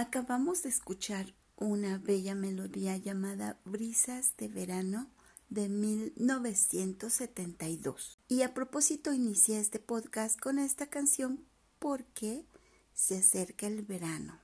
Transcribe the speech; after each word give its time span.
Acabamos 0.00 0.62
de 0.62 0.70
escuchar 0.70 1.34
una 1.56 1.98
bella 1.98 2.34
melodía 2.34 2.96
llamada 2.96 3.60
Brisas 3.66 4.34
de 4.38 4.48
Verano 4.48 5.10
de 5.50 5.68
1972. 5.68 8.18
Y 8.26 8.40
a 8.40 8.54
propósito 8.54 9.12
inicié 9.12 9.60
este 9.60 9.78
podcast 9.78 10.40
con 10.40 10.58
esta 10.58 10.86
canción 10.86 11.44
porque 11.78 12.46
se 12.94 13.18
acerca 13.18 13.66
el 13.66 13.82
verano. 13.82 14.40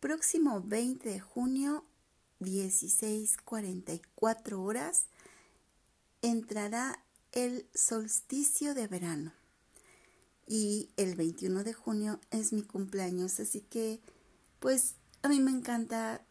Próximo 0.00 0.60
20 0.62 1.08
de 1.08 1.20
junio, 1.20 1.84
16:44 2.40 4.60
horas, 4.60 5.04
entrará 6.22 7.04
el 7.30 7.68
solsticio 7.72 8.74
de 8.74 8.88
verano. 8.88 9.32
Y 10.48 10.90
el 10.96 11.14
21 11.14 11.62
de 11.62 11.72
junio 11.72 12.18
es 12.32 12.52
mi 12.52 12.62
cumpleaños, 12.62 13.38
así 13.38 13.60
que 13.60 14.00
pues 14.60 14.96
a 15.22 15.28
mí 15.28 15.40
me 15.40 15.50
encanta 15.50 16.24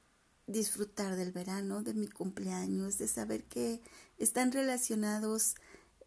disfrutar 0.47 1.15
del 1.15 1.31
verano, 1.31 1.83
de 1.83 1.93
mi 1.93 2.07
cumpleaños, 2.07 2.97
de 2.97 3.07
saber 3.07 3.43
que 3.45 3.81
están 4.17 4.51
relacionados 4.51 5.55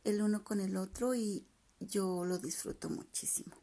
el 0.04 0.22
uno 0.22 0.44
con 0.44 0.60
el 0.60 0.76
otro 0.76 1.14
y 1.14 1.46
yo 1.78 2.24
lo 2.24 2.38
disfruto 2.38 2.88
muchísimo. 2.88 3.54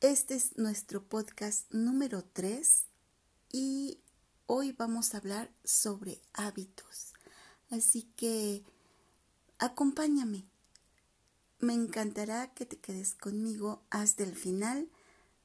Este 0.00 0.34
es 0.34 0.58
nuestro 0.58 1.02
podcast 1.02 1.72
número 1.72 2.24
3 2.24 2.84
y 3.52 4.00
hoy 4.46 4.72
vamos 4.72 5.14
a 5.14 5.18
hablar 5.18 5.50
sobre 5.64 6.20
hábitos. 6.34 7.14
Así 7.70 8.02
que 8.16 8.62
acompáñame. 9.58 10.44
Me 11.58 11.72
encantará 11.72 12.52
que 12.52 12.66
te 12.66 12.76
quedes 12.76 13.14
conmigo 13.14 13.82
hasta 13.88 14.24
el 14.24 14.36
final 14.36 14.90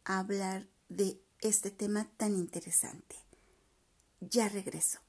a 0.04 0.20
hablar 0.20 0.68
de 0.90 1.22
este 1.42 1.72
tema 1.72 2.10
tan 2.18 2.36
interesante. 2.36 3.16
Ya 4.20 4.50
regreso. 4.50 5.00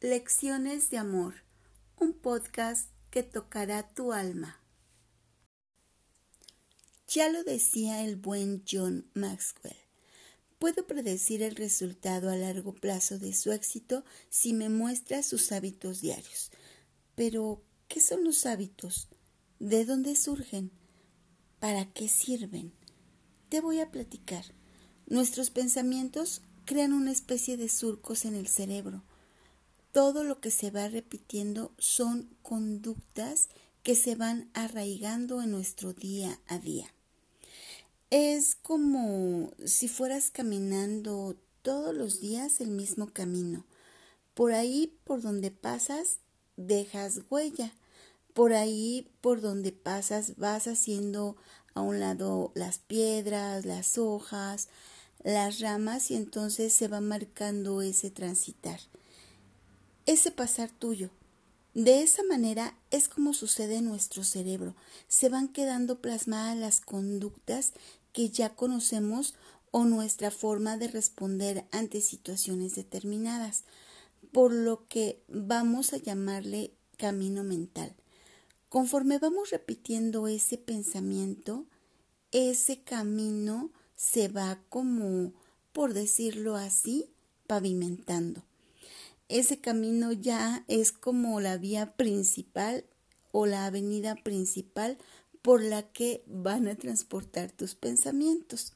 Lecciones 0.00 0.90
de 0.90 0.98
Amor, 0.98 1.34
un 1.96 2.12
podcast 2.12 2.90
que 3.10 3.22
tocará 3.22 3.88
tu 3.94 4.12
alma. 4.12 4.60
Ya 7.08 7.30
lo 7.30 7.42
decía 7.44 8.04
el 8.04 8.16
buen 8.16 8.64
John 8.70 9.10
Maxwell. 9.14 9.76
Puedo 10.58 10.86
predecir 10.86 11.42
el 11.42 11.56
resultado 11.56 12.30
a 12.30 12.36
largo 12.36 12.74
plazo 12.74 13.18
de 13.18 13.32
su 13.32 13.52
éxito 13.52 14.04
si 14.28 14.52
me 14.52 14.68
muestra 14.68 15.22
sus 15.22 15.52
hábitos 15.52 16.00
diarios. 16.00 16.50
Pero, 17.14 17.62
¿qué 17.88 18.00
son 18.00 18.24
los 18.24 18.46
hábitos? 18.46 19.08
¿De 19.58 19.84
dónde 19.84 20.16
surgen? 20.16 20.70
¿Para 21.60 21.86
qué 21.92 22.08
sirven? 22.08 22.72
Te 23.48 23.60
voy 23.60 23.80
a 23.80 23.90
platicar. 23.90 24.44
Nuestros 25.06 25.50
pensamientos 25.50 26.42
crean 26.64 26.92
una 26.92 27.12
especie 27.12 27.56
de 27.56 27.68
surcos 27.68 28.24
en 28.24 28.34
el 28.34 28.48
cerebro. 28.48 29.02
Todo 29.92 30.24
lo 30.24 30.40
que 30.40 30.50
se 30.50 30.70
va 30.70 30.88
repitiendo 30.88 31.72
son 31.78 32.28
conductas 32.42 33.48
que 33.84 33.94
se 33.94 34.16
van 34.16 34.50
arraigando 34.54 35.40
en 35.42 35.52
nuestro 35.52 35.92
día 35.92 36.40
a 36.48 36.58
día. 36.58 36.92
Es 38.10 38.56
como 38.56 39.52
si 39.64 39.88
fueras 39.88 40.30
caminando 40.30 41.36
todos 41.62 41.94
los 41.94 42.20
días 42.20 42.60
el 42.60 42.70
mismo 42.70 43.12
camino. 43.12 43.66
Por 44.34 44.52
ahí 44.52 44.98
por 45.04 45.22
donde 45.22 45.50
pasas 45.50 46.18
dejas 46.56 47.20
huella. 47.30 47.72
Por 48.32 48.52
ahí, 48.52 49.08
por 49.20 49.40
donde 49.40 49.72
pasas, 49.72 50.36
vas 50.36 50.66
haciendo 50.66 51.36
a 51.74 51.80
un 51.80 52.00
lado 52.00 52.52
las 52.54 52.78
piedras, 52.78 53.64
las 53.64 53.98
hojas, 53.98 54.68
las 55.22 55.60
ramas 55.60 56.10
y 56.10 56.16
entonces 56.16 56.72
se 56.72 56.88
va 56.88 57.00
marcando 57.00 57.82
ese 57.82 58.10
transitar, 58.10 58.80
ese 60.06 60.30
pasar 60.30 60.70
tuyo. 60.70 61.10
De 61.74 62.02
esa 62.02 62.22
manera 62.22 62.76
es 62.92 63.08
como 63.08 63.34
sucede 63.34 63.76
en 63.76 63.86
nuestro 63.86 64.22
cerebro. 64.22 64.76
Se 65.08 65.28
van 65.28 65.48
quedando 65.48 66.00
plasmadas 66.00 66.56
las 66.56 66.80
conductas 66.80 67.72
que 68.12 68.30
ya 68.30 68.54
conocemos 68.54 69.34
o 69.72 69.84
nuestra 69.84 70.30
forma 70.30 70.76
de 70.76 70.86
responder 70.86 71.64
ante 71.72 72.00
situaciones 72.00 72.76
determinadas 72.76 73.64
por 74.34 74.52
lo 74.52 74.88
que 74.88 75.22
vamos 75.28 75.92
a 75.92 75.96
llamarle 75.98 76.72
camino 76.96 77.44
mental. 77.44 77.94
Conforme 78.68 79.20
vamos 79.20 79.50
repitiendo 79.50 80.26
ese 80.26 80.58
pensamiento, 80.58 81.66
ese 82.32 82.82
camino 82.82 83.70
se 83.94 84.26
va 84.26 84.58
como, 84.68 85.32
por 85.72 85.94
decirlo 85.94 86.56
así, 86.56 87.06
pavimentando. 87.46 88.42
Ese 89.28 89.60
camino 89.60 90.10
ya 90.10 90.64
es 90.66 90.90
como 90.90 91.40
la 91.40 91.56
vía 91.56 91.94
principal 91.94 92.84
o 93.30 93.46
la 93.46 93.66
avenida 93.66 94.16
principal 94.16 94.98
por 95.42 95.62
la 95.62 95.92
que 95.92 96.24
van 96.26 96.66
a 96.66 96.74
transportar 96.74 97.52
tus 97.52 97.76
pensamientos. 97.76 98.72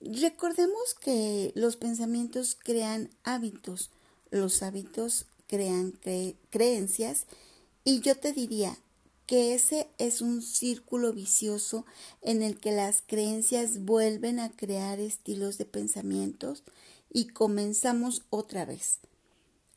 Recordemos 0.00 0.94
que 0.98 1.52
los 1.54 1.76
pensamientos 1.76 2.56
crean 2.58 3.10
hábitos, 3.22 3.90
los 4.32 4.64
hábitos 4.64 5.26
crean 5.46 5.92
creencias 6.50 7.26
y 7.84 8.00
yo 8.00 8.16
te 8.16 8.32
diría 8.32 8.76
que 9.26 9.54
ese 9.54 9.88
es 9.98 10.20
un 10.20 10.42
círculo 10.42 11.12
vicioso 11.12 11.86
en 12.22 12.42
el 12.42 12.58
que 12.58 12.72
las 12.72 13.02
creencias 13.06 13.84
vuelven 13.84 14.40
a 14.40 14.50
crear 14.50 14.98
estilos 14.98 15.58
de 15.58 15.64
pensamientos 15.64 16.64
y 17.12 17.28
comenzamos 17.28 18.22
otra 18.30 18.64
vez. 18.64 18.98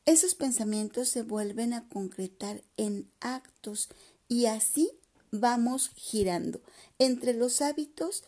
Esos 0.05 0.35
pensamientos 0.35 1.09
se 1.09 1.21
vuelven 1.21 1.73
a 1.73 1.87
concretar 1.89 2.63
en 2.77 3.07
actos 3.19 3.89
y 4.27 4.45
así 4.45 4.91
vamos 5.31 5.91
girando 5.95 6.61
entre 6.97 7.33
los 7.33 7.61
hábitos 7.61 8.23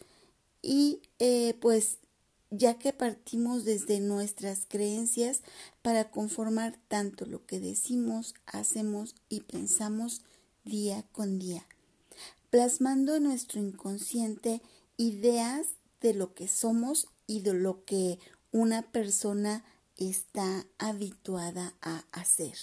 y 0.62 1.02
eh, 1.20 1.56
pues 1.62 1.98
ya 2.50 2.78
que 2.78 2.94
partimos 2.94 3.66
desde 3.66 4.00
nuestras 4.00 4.66
creencias 4.68 5.42
para 5.82 6.10
conformar 6.10 6.80
tanto 6.88 7.26
lo 7.26 7.46
que 7.46 7.60
decimos, 7.60 8.36
hacemos 8.46 9.16
y 9.30 9.42
pensamos 9.42 10.22
día 10.64 11.04
con 11.12 11.40
día, 11.40 11.68
plasmando 12.50 13.16
en 13.16 13.24
nuestro 13.24 13.60
inconsciente 13.60 14.62
ideas 14.98 15.68
de 16.02 16.14
lo 16.14 16.34
que 16.34 16.48
somos 16.48 17.08
y 17.26 17.42
de 17.42 17.54
lo 17.54 17.84
que 17.86 18.20
una 18.52 18.92
persona 18.92 19.64
está 19.98 20.66
habituada 20.78 21.76
a 21.82 22.06
hacer. 22.12 22.56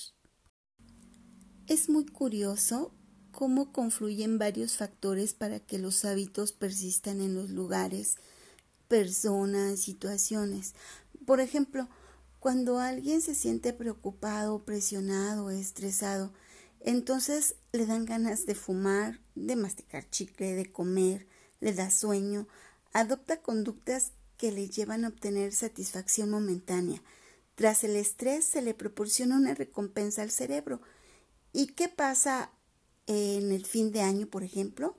Es 1.66 1.88
muy 1.88 2.06
curioso 2.06 2.92
cómo 3.32 3.72
confluyen 3.72 4.38
varios 4.38 4.76
factores 4.76 5.34
para 5.34 5.60
que 5.60 5.78
los 5.78 6.04
hábitos 6.04 6.52
persistan 6.52 7.20
en 7.20 7.34
los 7.34 7.50
lugares, 7.50 8.16
personas, 8.94 9.80
situaciones. 9.80 10.76
Por 11.26 11.40
ejemplo, 11.40 11.88
cuando 12.38 12.78
alguien 12.78 13.22
se 13.22 13.34
siente 13.34 13.72
preocupado, 13.72 14.64
presionado, 14.64 15.50
estresado, 15.50 16.32
entonces 16.78 17.56
le 17.72 17.86
dan 17.86 18.04
ganas 18.04 18.46
de 18.46 18.54
fumar, 18.54 19.18
de 19.34 19.56
masticar 19.56 20.08
chicle, 20.10 20.54
de 20.54 20.70
comer, 20.70 21.26
le 21.58 21.72
da 21.72 21.90
sueño, 21.90 22.46
adopta 22.92 23.42
conductas 23.42 24.12
que 24.36 24.52
le 24.52 24.68
llevan 24.68 25.04
a 25.04 25.08
obtener 25.08 25.52
satisfacción 25.52 26.30
momentánea. 26.30 27.02
Tras 27.56 27.82
el 27.82 27.96
estrés 27.96 28.44
se 28.44 28.62
le 28.62 28.74
proporciona 28.74 29.36
una 29.36 29.54
recompensa 29.54 30.22
al 30.22 30.30
cerebro. 30.30 30.80
¿Y 31.52 31.66
qué 31.72 31.88
pasa 31.88 32.52
en 33.08 33.50
el 33.50 33.66
fin 33.66 33.90
de 33.90 34.02
año, 34.02 34.28
por 34.28 34.44
ejemplo? 34.44 34.96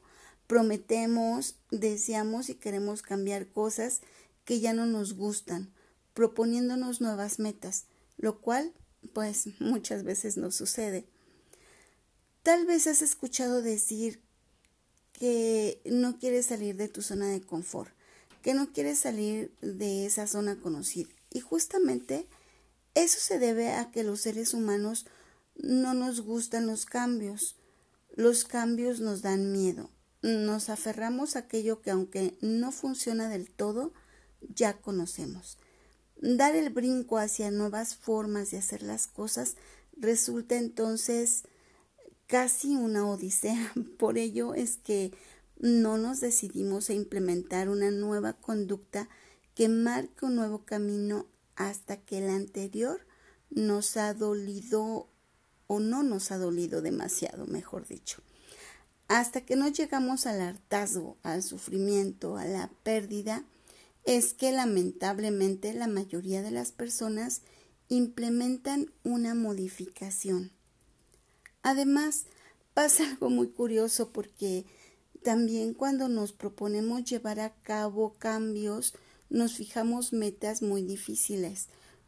Prometemos, 0.47 1.55
deseamos 1.71 2.49
y 2.49 2.55
queremos 2.55 3.01
cambiar 3.01 3.47
cosas 3.47 4.01
que 4.43 4.59
ya 4.59 4.73
no 4.73 4.85
nos 4.85 5.13
gustan, 5.15 5.73
proponiéndonos 6.13 7.01
nuevas 7.01 7.39
metas, 7.39 7.85
lo 8.17 8.39
cual 8.39 8.71
pues 9.13 9.47
muchas 9.59 10.03
veces 10.03 10.37
no 10.37 10.51
sucede. 10.51 11.05
Tal 12.43 12.67
vez 12.67 12.85
has 12.85 13.01
escuchado 13.01 13.63
decir 13.63 14.21
que 15.13 15.81
no 15.85 16.19
quieres 16.19 16.45
salir 16.45 16.75
de 16.75 16.89
tu 16.89 17.01
zona 17.01 17.27
de 17.29 17.41
confort, 17.41 17.91
que 18.43 18.53
no 18.53 18.71
quieres 18.71 18.99
salir 18.99 19.51
de 19.61 20.05
esa 20.05 20.27
zona 20.27 20.59
conocida. 20.59 21.09
Y 21.31 21.39
justamente 21.39 22.27
eso 22.93 23.19
se 23.19 23.39
debe 23.39 23.71
a 23.71 23.89
que 23.89 24.03
los 24.03 24.21
seres 24.21 24.53
humanos 24.53 25.07
no 25.55 25.95
nos 25.95 26.21
gustan 26.21 26.67
los 26.67 26.85
cambios. 26.85 27.55
Los 28.15 28.43
cambios 28.43 28.99
nos 28.99 29.23
dan 29.23 29.51
miedo 29.51 29.89
nos 30.25 30.69
aferramos 30.69 31.35
a 31.35 31.39
aquello 31.39 31.81
que 31.81 31.91
aunque 31.91 32.35
no 32.41 32.71
funciona 32.71 33.29
del 33.29 33.51
todo, 33.51 33.93
ya 34.41 34.81
conocemos. 34.81 35.59
Dar 36.19 36.55
el 36.55 36.71
brinco 36.71 37.19
hacia 37.19 37.51
nuevas 37.51 37.95
formas 37.95 38.49
de 38.49 38.57
hacer 38.57 38.81
las 38.81 39.05
cosas 39.05 39.55
resulta 39.95 40.55
entonces 40.55 41.43
casi 42.25 42.75
una 42.75 43.07
odisea. 43.07 43.71
Por 43.99 44.17
ello 44.17 44.55
es 44.55 44.77
que 44.77 45.13
no 45.59 45.99
nos 45.99 46.21
decidimos 46.21 46.89
a 46.89 46.93
implementar 46.93 47.69
una 47.69 47.91
nueva 47.91 48.33
conducta 48.33 49.07
que 49.53 49.69
marque 49.69 50.25
un 50.25 50.35
nuevo 50.35 50.65
camino 50.65 51.27
hasta 51.55 51.97
que 51.97 52.17
el 52.17 52.29
anterior 52.29 53.05
nos 53.51 53.95
ha 53.95 54.13
dolido 54.15 55.07
o 55.67 55.79
no 55.79 56.01
nos 56.01 56.31
ha 56.31 56.37
dolido 56.39 56.81
demasiado, 56.81 57.45
mejor 57.45 57.87
dicho. 57.87 58.23
Hasta 59.07 59.41
que 59.41 59.55
no 59.55 59.67
llegamos 59.67 60.25
al 60.25 60.41
hartazgo, 60.41 61.17
al 61.23 61.43
sufrimiento, 61.43 62.37
a 62.37 62.45
la 62.45 62.71
pérdida, 62.83 63.43
es 64.03 64.33
que 64.33 64.51
lamentablemente 64.51 65.73
la 65.73 65.87
mayoría 65.87 66.41
de 66.41 66.51
las 66.51 66.71
personas 66.71 67.41
implementan 67.89 68.91
una 69.03 69.35
modificación. 69.35 70.51
Además, 71.61 72.25
pasa 72.73 73.09
algo 73.09 73.29
muy 73.29 73.49
curioso 73.49 74.09
porque 74.11 74.65
también 75.23 75.73
cuando 75.73 76.07
nos 76.07 76.33
proponemos 76.33 77.03
llevar 77.03 77.39
a 77.39 77.53
cabo 77.63 78.15
cambios, 78.19 78.93
nos 79.29 79.55
fijamos 79.55 80.13
metas 80.13 80.61
muy 80.61 80.83
difíciles, 80.83 81.67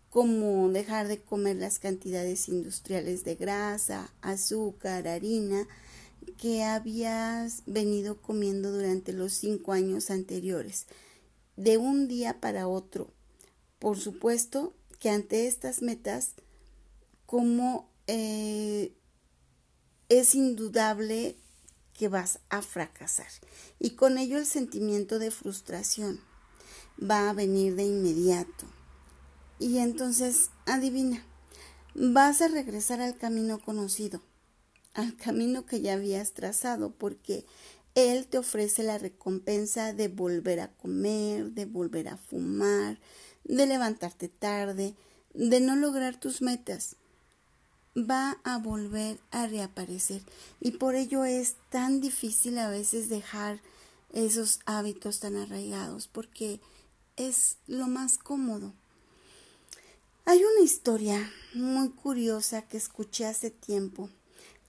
como 0.09 0.69
dejar 0.69 1.07
de 1.07 1.19
comer 1.19 1.57
las 1.57 1.79
cantidades 1.79 2.47
industriales 2.47 3.23
de 3.23 3.35
grasa, 3.35 4.13
azúcar, 4.21 5.07
harina, 5.07 5.67
que 6.37 6.63
habías 6.63 7.63
venido 7.65 8.21
comiendo 8.21 8.71
durante 8.71 9.13
los 9.13 9.33
cinco 9.33 9.73
años 9.73 10.09
anteriores, 10.09 10.87
de 11.55 11.77
un 11.77 12.07
día 12.07 12.39
para 12.39 12.67
otro. 12.67 13.11
Por 13.79 13.97
supuesto 13.97 14.73
que 14.99 15.09
ante 15.09 15.47
estas 15.47 15.81
metas, 15.81 16.33
como 17.25 17.89
eh, 18.07 18.93
es 20.09 20.35
indudable 20.35 21.35
que 21.93 22.07
vas 22.07 22.39
a 22.49 22.61
fracasar 22.61 23.27
y 23.79 23.91
con 23.91 24.17
ello 24.17 24.37
el 24.37 24.45
sentimiento 24.45 25.19
de 25.19 25.31
frustración 25.31 26.19
va 26.99 27.29
a 27.29 27.33
venir 27.33 27.75
de 27.75 27.83
inmediato. 27.83 28.65
Y 29.59 29.79
entonces, 29.79 30.51
adivina, 30.65 31.23
vas 31.95 32.41
a 32.41 32.47
regresar 32.47 33.01
al 33.01 33.17
camino 33.17 33.59
conocido, 33.59 34.21
al 34.97 35.15
camino 35.15 35.65
que 35.65 35.79
ya 35.79 35.93
habías 35.93 36.31
trazado, 36.31 36.89
porque 36.89 37.45
Él 37.93 38.25
te 38.27 38.39
ofrece 38.39 38.81
la 38.81 38.97
recompensa 38.97 39.93
de 39.93 40.07
volver 40.07 40.59
a 40.59 40.69
comer, 40.69 41.51
de 41.51 41.65
volver 41.65 42.09
a 42.09 42.17
fumar, 42.17 42.99
de 43.43 43.67
levantarte 43.67 44.27
tarde, 44.27 44.95
de 45.35 45.59
no 45.61 45.75
lograr 45.75 46.19
tus 46.19 46.41
metas. 46.41 46.95
Va 47.95 48.39
a 48.43 48.57
volver 48.57 49.19
a 49.29 49.45
reaparecer 49.45 50.23
y 50.59 50.71
por 50.71 50.95
ello 50.95 51.25
es 51.25 51.55
tan 51.69 52.01
difícil 52.01 52.57
a 52.57 52.69
veces 52.69 53.07
dejar 53.07 53.59
esos 54.13 54.59
hábitos 54.65 55.19
tan 55.19 55.35
arraigados 55.35 56.07
porque 56.07 56.59
es 57.17 57.57
lo 57.67 57.87
más 57.87 58.17
cómodo. 58.17 58.73
Hay 60.25 60.43
una 60.43 60.61
historia 60.61 61.31
muy 61.53 61.89
curiosa 61.89 62.63
que 62.63 62.77
escuché 62.77 63.25
hace 63.25 63.49
tiempo, 63.49 64.09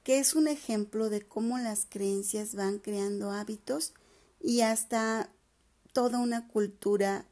que 0.02 0.18
es 0.18 0.34
un 0.34 0.48
ejemplo 0.48 1.10
de 1.10 1.22
cómo 1.22 1.58
las 1.58 1.86
creencias 1.88 2.54
van 2.54 2.78
creando 2.78 3.30
hábitos 3.30 3.92
y 4.40 4.60
hasta 4.60 5.30
toda 5.92 6.18
una 6.18 6.48
cultura 6.48 7.26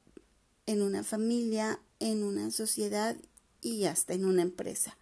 en 0.66 0.82
una 0.82 1.02
familia, 1.04 1.80
en 2.00 2.22
una 2.22 2.50
sociedad 2.50 3.16
y 3.62 3.84
hasta 3.84 4.14
en 4.14 4.24
una 4.24 4.42
empresa. 4.42 4.96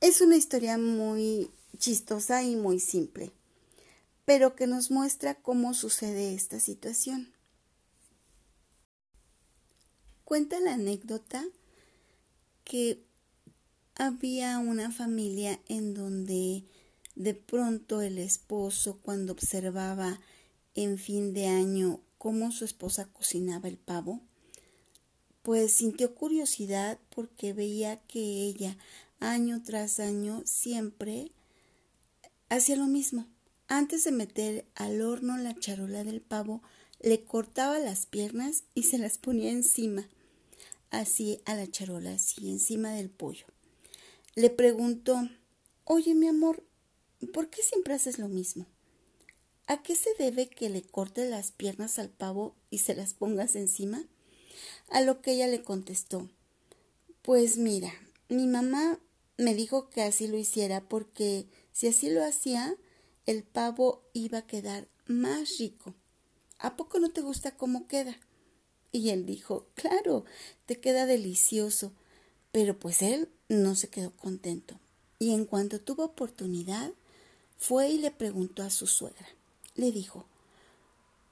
Es 0.00 0.20
una 0.20 0.36
historia 0.36 0.78
muy 0.78 1.50
chistosa 1.78 2.42
y 2.42 2.56
muy 2.56 2.80
simple, 2.80 3.32
pero 4.24 4.56
que 4.56 4.66
nos 4.66 4.90
muestra 4.90 5.34
cómo 5.34 5.74
sucede 5.74 6.34
esta 6.34 6.60
situación. 6.60 7.32
Cuenta 10.24 10.60
la 10.60 10.74
anécdota 10.74 11.44
que 12.64 13.02
había 14.00 14.58
una 14.58 14.90
familia 14.90 15.60
en 15.68 15.92
donde 15.92 16.64
de 17.16 17.34
pronto 17.34 18.00
el 18.00 18.16
esposo, 18.16 18.98
cuando 19.02 19.32
observaba 19.32 20.18
en 20.74 20.96
fin 20.96 21.34
de 21.34 21.48
año 21.48 22.00
cómo 22.16 22.50
su 22.50 22.64
esposa 22.64 23.04
cocinaba 23.12 23.68
el 23.68 23.76
pavo, 23.76 24.22
pues 25.42 25.74
sintió 25.74 26.14
curiosidad 26.14 26.98
porque 27.14 27.52
veía 27.52 28.00
que 28.06 28.20
ella 28.20 28.78
año 29.18 29.62
tras 29.62 30.00
año 30.00 30.40
siempre 30.46 31.30
hacía 32.48 32.76
lo 32.76 32.86
mismo. 32.86 33.26
Antes 33.68 34.04
de 34.04 34.12
meter 34.12 34.64
al 34.76 35.02
horno 35.02 35.36
la 35.36 35.54
charola 35.54 36.04
del 36.04 36.22
pavo, 36.22 36.62
le 37.00 37.22
cortaba 37.24 37.78
las 37.78 38.06
piernas 38.06 38.64
y 38.74 38.84
se 38.84 38.96
las 38.96 39.18
ponía 39.18 39.50
encima 39.50 40.08
así 40.90 41.42
a 41.44 41.54
la 41.54 41.70
charola, 41.70 42.14
así 42.14 42.48
encima 42.48 42.92
del 42.92 43.10
pollo. 43.10 43.49
Le 44.36 44.48
preguntó, 44.48 45.28
Oye, 45.84 46.14
mi 46.14 46.28
amor, 46.28 46.62
¿por 47.32 47.50
qué 47.50 47.62
siempre 47.62 47.94
haces 47.94 48.20
lo 48.20 48.28
mismo? 48.28 48.64
¿A 49.66 49.82
qué 49.82 49.96
se 49.96 50.14
debe 50.18 50.48
que 50.48 50.70
le 50.70 50.82
cortes 50.82 51.28
las 51.28 51.50
piernas 51.50 51.98
al 51.98 52.10
pavo 52.10 52.54
y 52.70 52.78
se 52.78 52.94
las 52.94 53.12
pongas 53.12 53.56
encima? 53.56 54.04
A 54.88 55.00
lo 55.00 55.20
que 55.20 55.32
ella 55.32 55.48
le 55.48 55.62
contestó, 55.64 56.30
Pues 57.22 57.56
mira, 57.56 57.92
mi 58.28 58.46
mamá 58.46 59.00
me 59.36 59.54
dijo 59.54 59.90
que 59.90 60.02
así 60.02 60.28
lo 60.28 60.38
hiciera 60.38 60.88
porque 60.88 61.48
si 61.72 61.88
así 61.88 62.08
lo 62.08 62.24
hacía, 62.24 62.76
el 63.26 63.42
pavo 63.42 64.08
iba 64.12 64.38
a 64.38 64.46
quedar 64.46 64.86
más 65.06 65.58
rico. 65.58 65.94
¿A 66.60 66.76
poco 66.76 67.00
no 67.00 67.10
te 67.10 67.20
gusta 67.20 67.56
cómo 67.56 67.88
queda? 67.88 68.16
Y 68.92 69.10
él 69.10 69.26
dijo, 69.26 69.66
claro, 69.74 70.24
te 70.66 70.78
queda 70.78 71.06
delicioso. 71.06 71.92
Pero 72.52 72.78
pues 72.78 73.02
él 73.02 73.28
no 73.50 73.74
se 73.74 73.88
quedó 73.88 74.12
contento. 74.12 74.80
Y 75.18 75.32
en 75.32 75.44
cuanto 75.44 75.80
tuvo 75.80 76.04
oportunidad, 76.04 76.90
fue 77.58 77.90
y 77.90 77.98
le 77.98 78.10
preguntó 78.10 78.62
a 78.62 78.70
su 78.70 78.86
suegra. 78.86 79.28
Le 79.74 79.92
dijo, 79.92 80.24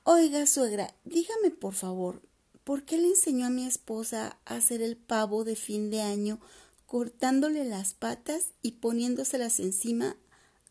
Oiga, 0.04 0.46
suegra, 0.46 0.94
dígame 1.04 1.50
por 1.50 1.74
favor, 1.74 2.20
¿por 2.64 2.82
qué 2.84 2.98
le 2.98 3.08
enseñó 3.08 3.46
a 3.46 3.50
mi 3.50 3.66
esposa 3.66 4.38
a 4.44 4.56
hacer 4.56 4.82
el 4.82 4.96
pavo 4.96 5.44
de 5.44 5.56
fin 5.56 5.90
de 5.90 6.02
año 6.02 6.40
cortándole 6.86 7.64
las 7.64 7.94
patas 7.94 8.48
y 8.62 8.72
poniéndoselas 8.72 9.60
encima 9.60 10.16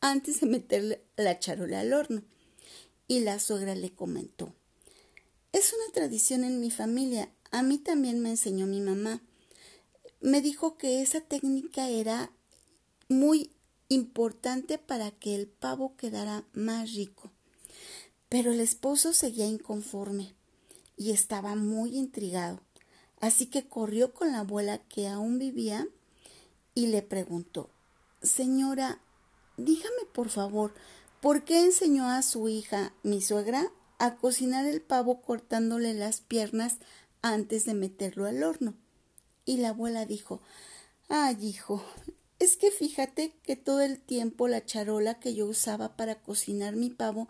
antes 0.02 0.42
de 0.42 0.48
meterle 0.48 1.02
la 1.16 1.40
charola 1.40 1.80
al 1.80 1.94
horno? 1.94 2.22
Y 3.08 3.22
la 3.22 3.40
suegra 3.40 3.74
le 3.74 3.92
comentó, 3.92 4.54
es 5.54 5.74
una 5.74 5.92
tradición 5.94 6.44
en 6.44 6.60
mi 6.60 6.70
familia. 6.70 7.32
A 7.52 7.64
mí 7.64 7.78
también 7.78 8.20
me 8.20 8.30
enseñó 8.30 8.68
mi 8.68 8.82
mamá. 8.82 9.22
Me 10.20 10.42
dijo 10.42 10.78
que 10.78 11.02
esa 11.02 11.22
técnica 11.22 11.90
era 11.90 12.32
muy 13.10 13.52
importante 13.90 14.78
para 14.78 15.12
que 15.12 15.36
el 15.36 15.48
pavo 15.48 15.96
quedara 15.96 16.46
más 16.54 16.94
rico. 16.94 17.32
Pero 18.30 18.52
el 18.52 18.60
esposo 18.60 19.14
seguía 19.14 19.46
inconforme 19.46 20.36
y 20.98 21.12
estaba 21.12 21.56
muy 21.56 21.96
intrigado. 21.98 22.62
Así 23.20 23.48
que 23.48 23.68
corrió 23.68 24.14
con 24.14 24.32
la 24.32 24.40
abuela 24.40 24.80
que 24.80 25.08
aún 25.08 25.40
vivía 25.40 25.88
y 26.76 26.88
le 26.88 27.02
preguntó 27.02 27.70
Señora, 28.22 29.00
dígame 29.58 30.06
por 30.14 30.30
favor, 30.30 30.74
¿por 31.22 31.44
qué 31.44 31.64
enseñó 31.64 32.10
a 32.10 32.22
su 32.22 32.50
hija, 32.50 32.94
mi 33.04 33.22
suegra, 33.22 33.72
a 34.00 34.16
cocinar 34.16 34.66
el 34.66 34.82
pavo 34.82 35.22
cortándole 35.22 35.94
las 35.94 36.22
piernas 36.22 36.78
antes 37.22 37.66
de 37.66 37.74
meterlo 37.74 38.26
al 38.26 38.44
horno. 38.44 38.76
Y 39.48 39.58
la 39.58 39.70
abuela 39.70 40.06
dijo 40.06 40.42
Ay, 41.08 41.38
hijo, 41.42 41.82
es 42.38 42.58
que 42.58 42.70
fíjate 42.70 43.34
que 43.44 43.56
todo 43.56 43.80
el 43.80 43.98
tiempo 43.98 44.50
la 44.50 44.66
charola 44.66 45.20
que 45.22 45.34
yo 45.34 45.48
usaba 45.48 45.96
para 45.96 46.22
cocinar 46.22 46.76
mi 46.76 46.90
pavo 46.90 47.30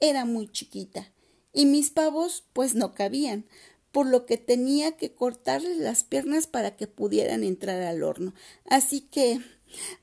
era 0.00 0.24
muy 0.24 0.50
chiquita, 0.50 1.12
y 1.52 1.66
mis 1.66 1.90
pavos 1.90 2.44
pues 2.54 2.74
no 2.74 2.94
cabían, 2.94 3.44
por 3.92 4.06
lo 4.06 4.24
que 4.24 4.38
tenía 4.38 4.96
que 4.96 5.12
cortarle 5.12 5.76
las 5.76 6.04
piernas 6.04 6.46
para 6.46 6.74
que 6.74 6.86
pudieran 6.86 7.44
entrar 7.44 7.82
al 7.82 8.02
horno. 8.02 8.32
Así 8.64 9.02
que, 9.02 9.38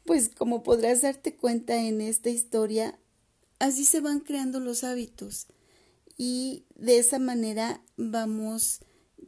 pues 0.05 0.29
como 0.29 0.61
podrás 0.61 1.01
darte 1.01 1.35
cuenta 1.35 1.81
en 1.81 1.99
esta 1.99 2.29
historia, 2.29 2.99
así 3.57 3.85
se 3.85 4.01
van 4.01 4.19
creando 4.19 4.59
los 4.59 4.83
hábitos 4.83 5.47
y 6.15 6.65
de 6.75 6.99
esa 6.99 7.17
manera 7.17 7.81
vamos 7.97 8.81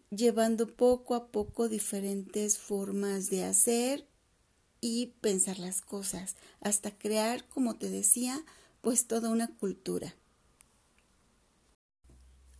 llevando 0.10 0.68
poco 0.68 1.16
a 1.16 1.28
poco 1.28 1.70
diferentes 1.70 2.58
formas 2.58 3.30
de 3.30 3.44
hacer 3.44 4.08
y 4.80 5.14
pensar 5.22 5.60
las 5.60 5.82
cosas 5.82 6.36
hasta 6.62 6.98
crear, 6.98 7.48
como 7.48 7.76
te 7.76 7.90
decía, 7.90 8.44
pues 8.82 9.08
toda 9.08 9.30
una 9.30 9.48
cultura. 9.48 10.16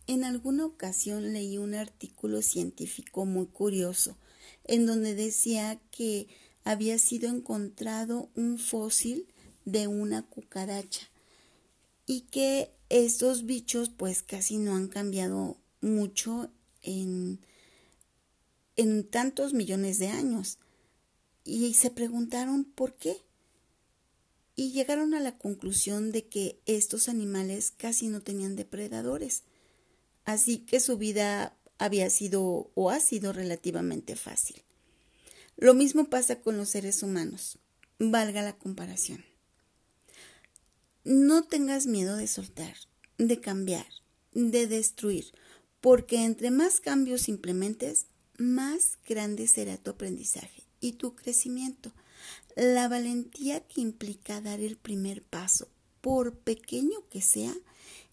En 0.06 0.24
alguna 0.24 0.64
ocasión 0.64 1.32
leí 1.32 1.58
un 1.58 1.74
artículo 1.74 2.42
científico 2.42 3.26
muy 3.26 3.46
curioso 3.46 4.16
en 4.64 4.86
donde 4.86 5.14
decía 5.14 5.80
que 5.90 6.28
había 6.64 6.98
sido 6.98 7.28
encontrado 7.28 8.30
un 8.34 8.58
fósil 8.58 9.26
de 9.64 9.86
una 9.86 10.22
cucaracha 10.22 11.08
y 12.06 12.22
que 12.22 12.72
estos 12.88 13.44
bichos 13.44 13.90
pues 13.90 14.22
casi 14.22 14.56
no 14.56 14.74
han 14.74 14.88
cambiado 14.88 15.58
mucho 15.82 16.50
en, 18.76 19.04
tantos 19.10 19.52
millones 19.52 19.98
de 19.98 20.08
años. 20.08 20.58
Y 21.44 21.74
se 21.74 21.90
preguntaron 21.90 22.64
por 22.64 22.94
qué. 22.94 23.16
Y 24.54 24.72
llegaron 24.72 25.14
a 25.14 25.20
la 25.20 25.38
conclusión 25.38 26.10
de 26.10 26.26
que 26.26 26.58
estos 26.66 27.08
animales 27.08 27.70
casi 27.70 28.08
no 28.08 28.20
tenían 28.20 28.56
depredadores. 28.56 29.42
Así 30.24 30.58
que 30.58 30.80
su 30.80 30.98
vida 30.98 31.56
había 31.78 32.10
sido 32.10 32.70
o 32.74 32.90
ha 32.90 33.00
sido 33.00 33.32
relativamente 33.32 34.16
fácil. 34.16 34.62
Lo 35.56 35.74
mismo 35.74 36.06
pasa 36.10 36.40
con 36.40 36.56
los 36.56 36.70
seres 36.70 37.02
humanos. 37.02 37.58
Valga 37.98 38.42
la 38.42 38.56
comparación. 38.56 39.24
No 41.04 41.42
tengas 41.44 41.86
miedo 41.86 42.16
de 42.16 42.26
soltar, 42.26 42.76
de 43.16 43.40
cambiar, 43.40 43.86
de 44.32 44.66
destruir, 44.66 45.32
porque 45.80 46.24
entre 46.24 46.50
más 46.50 46.80
cambios 46.80 47.28
implementes, 47.28 48.06
más 48.36 48.98
grande 49.06 49.46
será 49.46 49.76
tu 49.76 49.90
aprendizaje 49.90 50.62
y 50.80 50.92
tu 50.92 51.14
crecimiento. 51.14 51.92
La 52.56 52.88
valentía 52.88 53.60
que 53.60 53.80
implica 53.80 54.40
dar 54.40 54.60
el 54.60 54.76
primer 54.76 55.22
paso, 55.22 55.68
por 56.00 56.34
pequeño 56.34 57.08
que 57.10 57.22
sea, 57.22 57.54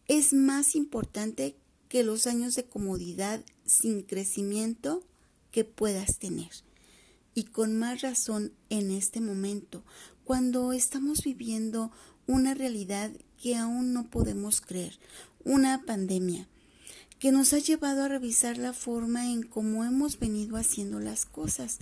es 0.07 0.33
más 0.33 0.75
importante 0.75 1.55
que 1.89 2.03
los 2.03 2.27
años 2.27 2.55
de 2.55 2.65
comodidad 2.65 3.43
sin 3.65 4.03
crecimiento 4.03 5.03
que 5.51 5.63
puedas 5.63 6.19
tener. 6.19 6.51
Y 7.33 7.45
con 7.45 7.77
más 7.77 8.01
razón 8.01 8.53
en 8.69 8.91
este 8.91 9.21
momento, 9.21 9.83
cuando 10.23 10.73
estamos 10.73 11.23
viviendo 11.23 11.91
una 12.27 12.53
realidad 12.53 13.11
que 13.41 13.55
aún 13.55 13.93
no 13.93 14.09
podemos 14.09 14.61
creer, 14.61 14.99
una 15.43 15.83
pandemia 15.85 16.47
que 17.19 17.31
nos 17.31 17.53
ha 17.53 17.59
llevado 17.59 18.03
a 18.03 18.07
revisar 18.07 18.57
la 18.57 18.73
forma 18.73 19.31
en 19.31 19.43
cómo 19.43 19.83
hemos 19.83 20.19
venido 20.19 20.57
haciendo 20.57 20.99
las 20.99 21.25
cosas, 21.25 21.79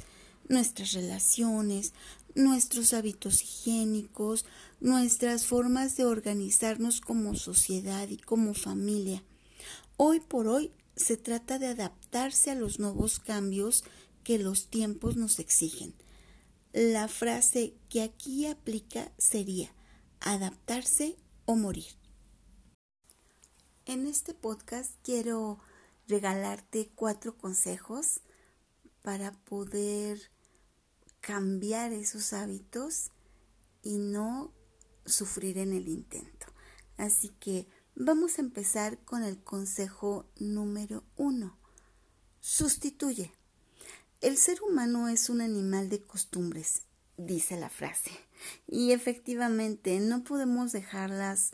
nuestras 0.47 0.93
relaciones, 0.93 1.93
nuestros 2.35 2.93
hábitos 2.93 3.41
higiénicos, 3.41 4.45
nuestras 4.79 5.45
formas 5.45 5.95
de 5.97 6.05
organizarnos 6.05 7.01
como 7.01 7.35
sociedad 7.35 8.07
y 8.09 8.17
como 8.17 8.53
familia. 8.53 9.23
Hoy 9.97 10.19
por 10.19 10.47
hoy 10.47 10.71
se 10.95 11.17
trata 11.17 11.59
de 11.59 11.67
adaptarse 11.67 12.51
a 12.51 12.55
los 12.55 12.79
nuevos 12.79 13.19
cambios 13.19 13.83
que 14.23 14.39
los 14.39 14.67
tiempos 14.67 15.15
nos 15.15 15.39
exigen. 15.39 15.93
La 16.71 17.07
frase 17.07 17.73
que 17.89 18.01
aquí 18.01 18.45
aplica 18.45 19.11
sería 19.17 19.71
adaptarse 20.19 21.17
o 21.45 21.55
morir. 21.55 22.02
En 23.85 24.07
este 24.07 24.33
podcast 24.33 24.93
quiero 25.03 25.59
regalarte 26.07 26.89
cuatro 26.95 27.37
consejos 27.37 28.21
para 29.01 29.33
poder 29.33 30.31
cambiar 31.19 31.91
esos 31.91 32.31
hábitos 32.31 33.11
y 33.81 33.97
no 33.97 34.53
sufrir 35.05 35.57
en 35.57 35.73
el 35.73 35.89
intento. 35.89 36.45
Así 36.95 37.27
que 37.41 37.67
vamos 37.93 38.37
a 38.37 38.41
empezar 38.41 38.99
con 38.99 39.21
el 39.21 39.43
consejo 39.43 40.29
número 40.37 41.03
uno. 41.17 41.57
Sustituye. 42.39 43.33
El 44.21 44.37
ser 44.37 44.61
humano 44.61 45.09
es 45.09 45.29
un 45.29 45.41
animal 45.41 45.89
de 45.89 46.01
costumbres, 46.01 46.83
dice 47.17 47.59
la 47.59 47.69
frase. 47.69 48.11
Y 48.65 48.93
efectivamente, 48.93 49.99
no 49.99 50.23
podemos 50.23 50.71
dejarlas 50.71 51.51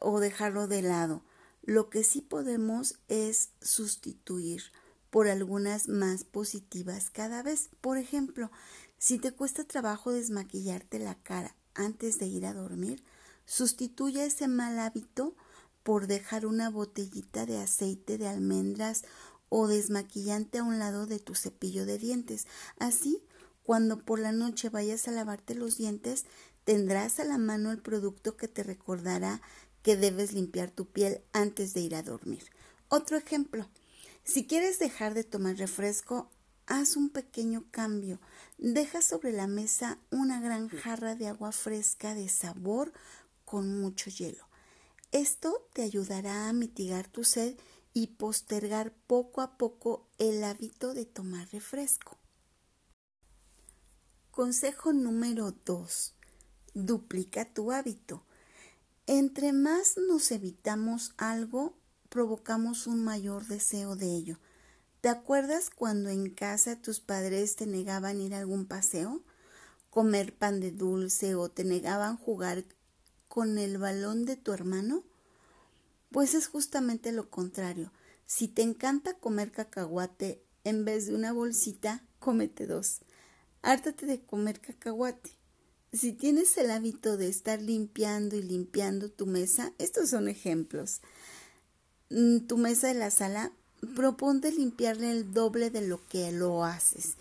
o 0.00 0.20
dejarlo 0.20 0.68
de 0.68 0.82
lado. 0.82 1.24
Lo 1.62 1.90
que 1.90 2.04
sí 2.04 2.20
podemos 2.20 2.98
es 3.08 3.50
sustituir 3.60 4.62
por 5.10 5.28
algunas 5.28 5.88
más 5.88 6.24
positivas 6.24 7.10
cada 7.10 7.42
vez. 7.42 7.70
Por 7.80 7.98
ejemplo, 7.98 8.50
si 8.98 9.18
te 9.18 9.32
cuesta 9.32 9.64
trabajo 9.64 10.12
desmaquillarte 10.12 10.98
la 10.98 11.14
cara 11.22 11.54
antes 11.74 12.18
de 12.18 12.26
ir 12.26 12.46
a 12.46 12.54
dormir, 12.54 13.04
sustituye 13.44 14.24
ese 14.24 14.48
mal 14.48 14.78
hábito 14.78 15.36
por 15.82 16.06
dejar 16.06 16.46
una 16.46 16.70
botellita 16.70 17.46
de 17.46 17.58
aceite 17.58 18.18
de 18.18 18.28
almendras 18.28 19.02
o 19.48 19.68
desmaquillante 19.68 20.58
a 20.58 20.64
un 20.64 20.78
lado 20.78 21.06
de 21.06 21.18
tu 21.18 21.34
cepillo 21.34 21.84
de 21.84 21.98
dientes. 21.98 22.46
Así 22.78 23.22
cuando 23.62 23.98
por 24.04 24.18
la 24.18 24.32
noche 24.32 24.70
vayas 24.70 25.06
a 25.06 25.12
lavarte 25.12 25.54
los 25.54 25.76
dientes, 25.76 26.24
tendrás 26.64 27.20
a 27.20 27.24
la 27.24 27.38
mano 27.38 27.70
el 27.70 27.78
producto 27.78 28.36
que 28.36 28.48
te 28.48 28.62
recordará 28.62 29.40
que 29.82 29.96
debes 29.96 30.32
limpiar 30.32 30.70
tu 30.70 30.86
piel 30.86 31.22
antes 31.32 31.74
de 31.74 31.80
ir 31.80 31.94
a 31.94 32.02
dormir. 32.02 32.44
Otro 32.88 33.16
ejemplo, 33.16 33.68
si 34.24 34.46
quieres 34.46 34.78
dejar 34.78 35.14
de 35.14 35.24
tomar 35.24 35.56
refresco, 35.56 36.30
haz 36.66 36.96
un 36.96 37.10
pequeño 37.10 37.64
cambio. 37.70 38.20
Deja 38.58 39.02
sobre 39.02 39.32
la 39.32 39.46
mesa 39.46 39.98
una 40.10 40.40
gran 40.40 40.68
jarra 40.68 41.14
de 41.16 41.28
agua 41.28 41.52
fresca 41.52 42.14
de 42.14 42.28
sabor 42.28 42.92
con 43.44 43.80
mucho 43.80 44.10
hielo. 44.10 44.46
Esto 45.10 45.68
te 45.74 45.82
ayudará 45.82 46.48
a 46.48 46.52
mitigar 46.52 47.08
tu 47.08 47.24
sed 47.24 47.56
y 47.92 48.06
postergar 48.08 48.94
poco 49.06 49.42
a 49.42 49.58
poco 49.58 50.08
el 50.18 50.42
hábito 50.44 50.94
de 50.94 51.04
tomar 51.04 51.48
refresco. 51.52 52.16
Consejo 54.30 54.94
número 54.94 55.52
2. 55.66 56.14
Duplica 56.72 57.44
tu 57.52 57.72
hábito. 57.72 58.24
Entre 59.08 59.52
más 59.52 59.96
nos 59.96 60.30
evitamos 60.30 61.12
algo, 61.16 61.74
provocamos 62.08 62.86
un 62.86 63.02
mayor 63.02 63.46
deseo 63.46 63.96
de 63.96 64.06
ello. 64.14 64.38
¿Te 65.00 65.08
acuerdas 65.08 65.70
cuando 65.70 66.08
en 66.08 66.30
casa 66.30 66.80
tus 66.80 67.00
padres 67.00 67.56
te 67.56 67.66
negaban 67.66 68.20
ir 68.20 68.32
a 68.32 68.38
algún 68.38 68.64
paseo? 68.64 69.20
¿Comer 69.90 70.36
pan 70.36 70.60
de 70.60 70.70
dulce 70.70 71.34
o 71.34 71.48
te 71.48 71.64
negaban 71.64 72.16
jugar 72.16 72.64
con 73.26 73.58
el 73.58 73.78
balón 73.78 74.24
de 74.24 74.36
tu 74.36 74.52
hermano? 74.52 75.02
Pues 76.12 76.34
es 76.34 76.46
justamente 76.46 77.10
lo 77.10 77.28
contrario. 77.28 77.92
Si 78.26 78.46
te 78.46 78.62
encanta 78.62 79.14
comer 79.14 79.50
cacahuate, 79.50 80.44
en 80.62 80.84
vez 80.84 81.06
de 81.06 81.16
una 81.16 81.32
bolsita, 81.32 82.04
cómete 82.20 82.68
dos. 82.68 83.00
Hártate 83.62 84.06
de 84.06 84.20
comer 84.20 84.60
cacahuate. 84.60 85.41
Si 85.92 86.14
tienes 86.14 86.56
el 86.56 86.70
hábito 86.70 87.18
de 87.18 87.28
estar 87.28 87.60
limpiando 87.60 88.34
y 88.34 88.42
limpiando 88.42 89.10
tu 89.10 89.26
mesa, 89.26 89.74
estos 89.76 90.08
son 90.08 90.26
ejemplos. 90.26 91.02
Mm, 92.08 92.46
tu 92.46 92.56
mesa 92.56 92.88
de 92.88 92.94
la 92.94 93.10
sala, 93.10 93.52
proponte 93.94 94.50
limpiarle 94.52 95.10
el 95.10 95.34
doble 95.34 95.68
de 95.68 95.82
lo 95.86 96.00
que 96.06 96.32
lo 96.32 96.64
haces. 96.64 97.16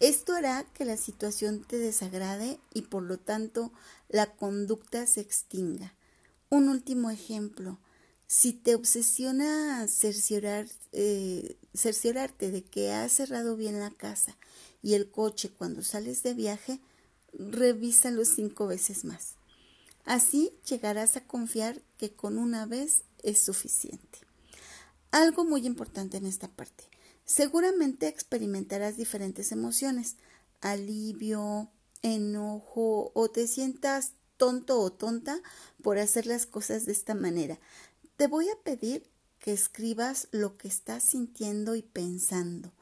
Esto 0.00 0.34
hará 0.34 0.64
que 0.74 0.84
la 0.84 0.96
situación 0.96 1.62
te 1.62 1.78
desagrade 1.78 2.58
y 2.74 2.82
por 2.82 3.04
lo 3.04 3.16
tanto 3.16 3.70
la 4.08 4.34
conducta 4.34 5.06
se 5.06 5.20
extinga. 5.20 5.94
Un 6.50 6.68
último 6.68 7.10
ejemplo. 7.10 7.78
Si 8.26 8.52
te 8.52 8.74
obsesiona 8.74 9.86
eh, 10.92 11.56
cerciorarte 11.74 12.50
de 12.50 12.64
que 12.64 12.92
has 12.92 13.12
cerrado 13.12 13.54
bien 13.54 13.78
la 13.78 13.92
casa 13.92 14.36
y 14.82 14.94
el 14.94 15.08
coche 15.08 15.48
cuando 15.48 15.84
sales 15.84 16.24
de 16.24 16.34
viaje, 16.34 16.80
revísalo 17.38 18.24
cinco 18.24 18.66
veces 18.66 19.04
más. 19.04 19.34
Así 20.04 20.52
llegarás 20.68 21.16
a 21.16 21.24
confiar 21.26 21.82
que 21.98 22.12
con 22.12 22.38
una 22.38 22.66
vez 22.66 23.02
es 23.22 23.42
suficiente. 23.42 24.20
Algo 25.10 25.44
muy 25.44 25.66
importante 25.66 26.16
en 26.16 26.26
esta 26.26 26.48
parte. 26.48 26.84
Seguramente 27.24 28.06
experimentarás 28.06 28.96
diferentes 28.96 29.50
emociones, 29.50 30.16
alivio, 30.60 31.70
enojo 32.02 33.10
o 33.14 33.28
te 33.30 33.48
sientas 33.48 34.12
tonto 34.36 34.80
o 34.80 34.92
tonta 34.92 35.40
por 35.82 35.98
hacer 35.98 36.26
las 36.26 36.46
cosas 36.46 36.86
de 36.86 36.92
esta 36.92 37.14
manera. 37.14 37.58
Te 38.16 38.28
voy 38.28 38.48
a 38.48 38.62
pedir 38.62 39.08
que 39.40 39.52
escribas 39.52 40.28
lo 40.30 40.56
que 40.56 40.68
estás 40.68 41.02
sintiendo 41.02 41.74
y 41.74 41.82
pensando. 41.82 42.72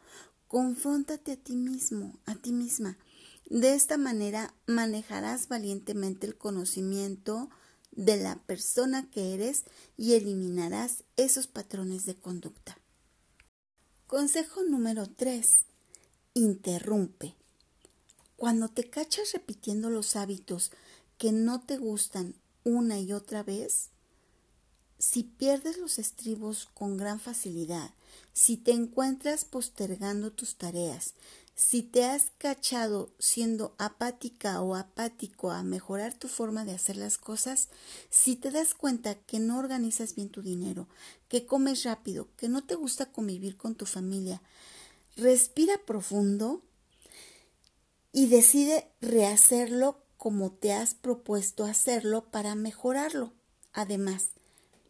Confróntate 0.49 1.33
a 1.33 1.37
ti 1.37 1.57
mismo, 1.57 2.19
a 2.27 2.35
ti 2.35 2.53
misma. 2.53 2.99
De 3.47 3.75
esta 3.75 3.99
manera 3.99 4.55
manejarás 4.67 5.49
valientemente 5.49 6.27
el 6.27 6.37
conocimiento 6.37 7.51
de 7.93 8.17
la 8.17 8.37
persona 8.37 9.09
que 9.11 9.35
eres 9.35 9.65
y 9.97 10.15
eliminarás 10.15 11.05
esos 11.17 11.47
patrones 11.47 12.07
de 12.07 12.15
conducta. 12.15 12.79
Consejo 14.07 14.63
número 14.65 15.07
3. 15.07 15.61
Interrumpe. 16.35 17.35
Cuando 18.37 18.69
te 18.69 18.89
cachas 18.89 19.33
repitiendo 19.33 19.91
los 19.91 20.17
hábitos 20.17 20.73
que 21.19 21.31
no 21.33 21.61
te 21.61 21.77
gustan 21.77 22.35
una 22.65 22.99
y 22.99 23.13
otra 23.13 23.43
vez, 23.43 23.91
si 24.99 25.23
pierdes 25.23 25.79
los 25.79 25.99
estribos 25.99 26.69
con 26.75 26.97
gran 26.97 27.21
facilidad, 27.21 27.91
si 28.33 28.57
te 28.57 28.73
encuentras 28.73 29.45
postergando 29.45 30.33
tus 30.33 30.57
tareas, 30.57 31.15
Si 31.57 31.83
te 31.83 32.05
has 32.05 32.33
cachado 32.39 33.13
siendo 33.21 33.77
apática 33.79 34.61
o 34.61 34.75
apático 34.75 35.53
a 35.53 35.63
mejorar 35.63 36.13
tu 36.13 36.27
forma 36.27 36.65
de 36.65 36.73
hacer 36.73 36.97
las 36.97 37.17
cosas, 37.17 37.69
si 38.11 38.35
te 38.35 38.51
das 38.51 38.75
cuenta 38.75 39.15
que 39.15 39.39
no 39.39 39.59
organizas 39.59 40.17
bien 40.17 40.31
tu 40.31 40.43
dinero, 40.43 40.89
que 41.29 41.47
comes 41.47 41.85
rápido, 41.85 42.29
que 42.37 42.49
no 42.49 42.65
te 42.65 42.75
gusta 42.75 43.13
convivir 43.13 43.57
con 43.57 43.77
tu 43.77 43.87
familia, 43.87 44.43
respira 45.17 45.79
profundo 45.87 46.61
y 48.13 48.27
decide 48.27 48.91
rehacerlo 49.01 50.03
como 50.17 50.51
te 50.51 50.73
has 50.73 50.95
propuesto 50.95 51.65
hacerlo 51.65 52.25
para 52.31 52.57
mejorarlo. 52.57 53.33
Además, 53.73 54.31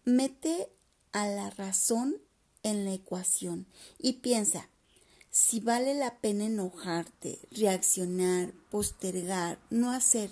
mete 0.05 0.71
a 1.13 1.27
la 1.29 1.51
razón 1.51 2.17
en 2.63 2.85
la 2.85 2.95
ecuación 2.95 3.67
y 3.99 4.15
piensa 4.15 4.69
si 5.35 5.59
vale 5.59 5.95
la 5.95 6.21
pena 6.21 6.45
enojarte, 6.45 7.41
reaccionar, 7.51 8.53
postergar, 8.71 9.59
no 9.69 9.91
hacer 9.91 10.31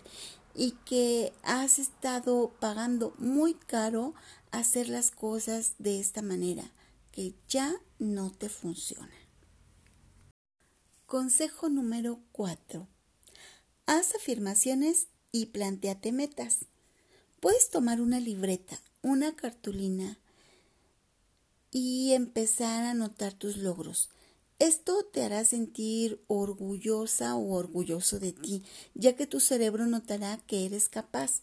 y 0.54 0.76
que 0.86 1.32
has 1.42 1.80
estado 1.80 2.52
pagando 2.60 3.12
muy 3.18 3.54
caro 3.54 4.14
hacer 4.52 4.88
las 4.88 5.10
cosas 5.10 5.74
de 5.80 5.98
esta 5.98 6.22
manera, 6.22 6.70
que 7.10 7.34
ya 7.48 7.74
no 7.98 8.30
te 8.30 8.48
funciona. 8.48 9.10
Consejo 11.06 11.68
número 11.68 12.20
4. 12.30 12.86
Haz 13.86 14.14
afirmaciones 14.14 15.08
y 15.32 15.46
planteate 15.46 16.12
metas. 16.12 16.66
Puedes 17.40 17.70
tomar 17.70 18.00
una 18.00 18.20
libreta, 18.20 18.78
una 19.02 19.34
cartulina 19.34 20.20
y 21.72 22.12
empezar 22.12 22.84
a 22.84 22.90
anotar 22.92 23.32
tus 23.32 23.56
logros. 23.56 24.08
Esto 24.62 25.04
te 25.04 25.24
hará 25.24 25.44
sentir 25.44 26.22
orgullosa 26.28 27.34
o 27.34 27.52
orgulloso 27.52 28.20
de 28.20 28.30
ti, 28.32 28.62
ya 28.94 29.16
que 29.16 29.26
tu 29.26 29.40
cerebro 29.40 29.88
notará 29.88 30.38
que 30.46 30.64
eres 30.64 30.88
capaz. 30.88 31.40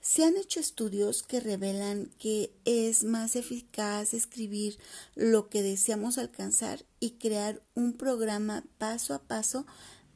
Se 0.00 0.24
han 0.24 0.36
hecho 0.36 0.58
estudios 0.58 1.22
que 1.22 1.38
revelan 1.38 2.10
que 2.18 2.52
es 2.64 3.04
más 3.04 3.36
eficaz 3.36 4.14
escribir 4.14 4.80
lo 5.14 5.48
que 5.48 5.62
deseamos 5.62 6.18
alcanzar 6.18 6.84
y 6.98 7.10
crear 7.20 7.62
un 7.76 7.92
programa 7.92 8.64
paso 8.78 9.14
a 9.14 9.22
paso 9.22 9.64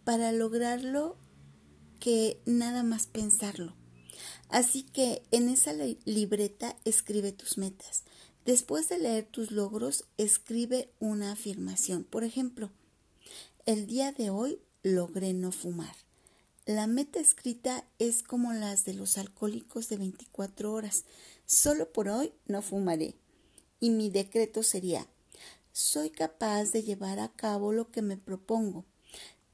para 0.02 0.32
lograrlo 0.32 1.16
que 2.00 2.42
nada 2.46 2.82
más 2.82 3.06
pensarlo. 3.06 3.76
Así 4.48 4.82
que 4.82 5.22
en 5.30 5.48
esa 5.48 5.72
libreta 6.04 6.74
escribe 6.84 7.30
tus 7.30 7.58
metas. 7.58 8.02
Después 8.44 8.88
de 8.88 8.98
leer 8.98 9.24
tus 9.24 9.50
logros, 9.50 10.04
escribe 10.18 10.90
una 11.00 11.32
afirmación. 11.32 12.04
Por 12.04 12.24
ejemplo, 12.24 12.70
el 13.64 13.86
día 13.86 14.12
de 14.12 14.28
hoy 14.28 14.60
logré 14.82 15.32
no 15.32 15.50
fumar. 15.50 15.96
La 16.66 16.86
meta 16.86 17.20
escrita 17.20 17.84
es 17.98 18.22
como 18.22 18.52
las 18.52 18.84
de 18.84 18.94
los 18.94 19.16
alcohólicos 19.16 19.88
de 19.88 19.96
24 19.96 20.72
horas. 20.72 21.04
Solo 21.46 21.90
por 21.92 22.08
hoy 22.08 22.32
no 22.46 22.60
fumaré. 22.60 23.14
Y 23.80 23.90
mi 23.90 24.10
decreto 24.10 24.62
sería, 24.62 25.06
soy 25.72 26.10
capaz 26.10 26.72
de 26.72 26.82
llevar 26.82 27.20
a 27.20 27.32
cabo 27.32 27.72
lo 27.72 27.90
que 27.90 28.02
me 28.02 28.16
propongo. 28.16 28.84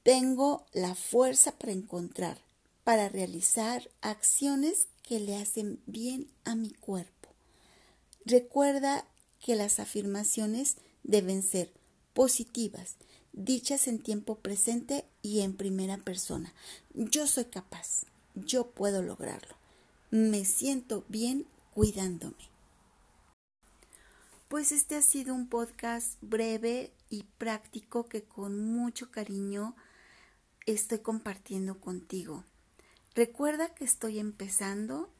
Tengo 0.03 0.67
la 0.73 0.95
fuerza 0.95 1.53
para 1.53 1.73
encontrar, 1.73 2.39
para 2.83 3.09
realizar 3.09 3.89
acciones 4.01 4.89
que 5.03 5.21
le 5.21 5.37
hacen 5.37 5.81
bien 5.87 6.29
a 6.45 6.55
mi 6.57 6.71
cuerpo. 6.73 7.20
Recuerda 8.31 9.05
que 9.45 9.57
las 9.57 9.81
afirmaciones 9.81 10.77
deben 11.03 11.43
ser 11.43 11.73
positivas, 12.15 12.95
dichas 13.33 13.89
en 13.89 13.99
tiempo 13.99 14.37
presente 14.37 15.05
y 15.21 15.41
en 15.41 15.57
primera 15.57 15.99
persona. 15.99 16.55
Yo 16.95 17.27
soy 17.27 17.47
capaz, 17.47 18.05
yo 18.37 18.71
puedo 18.71 19.03
lograrlo. 19.03 19.57
Me 20.13 20.45
siento 20.45 21.05
bien 21.09 21.45
cuidándome. 21.75 22.49
Pues 24.47 24.71
este 24.71 24.95
ha 24.95 25.03
sido 25.03 25.35
un 25.35 25.49
podcast 25.49 26.17
breve 26.21 26.93
y 27.09 27.25
práctico 27.37 28.07
que 28.07 28.23
con 28.23 28.65
mucho 28.65 29.11
cariño 29.11 29.75
estoy 30.67 31.01
compartiendo 31.01 31.81
contigo. 31.81 32.45
Recuerda 33.17 33.75
que 33.75 33.85
estoy 33.85 34.21
empezando 34.21 35.11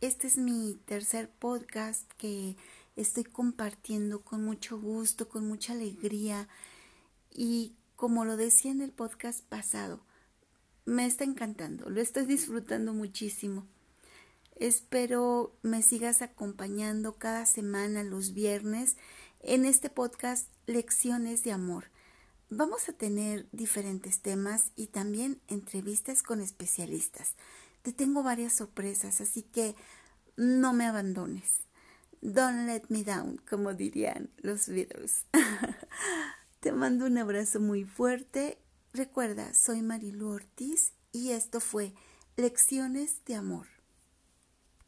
este 0.00 0.28
es 0.28 0.36
mi 0.36 0.78
tercer 0.84 1.28
podcast 1.28 2.10
que 2.18 2.56
estoy 2.94 3.24
compartiendo 3.24 4.20
con 4.22 4.44
mucho 4.44 4.80
gusto, 4.80 5.28
con 5.28 5.46
mucha 5.46 5.72
alegría 5.72 6.48
y 7.30 7.74
como 7.96 8.24
lo 8.24 8.36
decía 8.36 8.70
en 8.70 8.80
el 8.80 8.92
podcast 8.92 9.42
pasado, 9.44 10.00
me 10.84 11.04
está 11.04 11.24
encantando, 11.24 11.90
lo 11.90 12.00
estoy 12.00 12.26
disfrutando 12.26 12.92
muchísimo. 12.92 13.66
Espero 14.54 15.52
me 15.62 15.82
sigas 15.82 16.22
acompañando 16.22 17.14
cada 17.16 17.44
semana 17.44 18.04
los 18.04 18.34
viernes 18.34 18.96
en 19.40 19.64
este 19.64 19.90
podcast 19.90 20.48
Lecciones 20.66 21.42
de 21.42 21.52
Amor. 21.52 21.90
Vamos 22.50 22.88
a 22.88 22.92
tener 22.92 23.46
diferentes 23.52 24.20
temas 24.20 24.70
y 24.76 24.86
también 24.86 25.40
entrevistas 25.48 26.22
con 26.22 26.40
especialistas. 26.40 27.34
Te 27.82 27.92
tengo 27.92 28.22
varias 28.22 28.52
sorpresas, 28.52 29.20
así 29.20 29.42
que 29.42 29.74
no 30.36 30.72
me 30.72 30.86
abandones. 30.86 31.60
Don't 32.20 32.66
let 32.66 32.82
me 32.88 33.04
down, 33.04 33.40
como 33.48 33.74
dirían 33.74 34.30
los 34.38 34.68
Beatles. 34.68 35.24
Te 36.60 36.72
mando 36.72 37.06
un 37.06 37.18
abrazo 37.18 37.60
muy 37.60 37.84
fuerte. 37.84 38.58
Recuerda, 38.92 39.54
soy 39.54 39.82
Marilu 39.82 40.28
Ortiz 40.28 40.94
y 41.12 41.30
esto 41.30 41.60
fue 41.60 41.94
Lecciones 42.36 43.24
de 43.24 43.36
Amor. 43.36 43.77